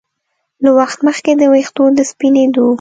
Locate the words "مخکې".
1.07-1.31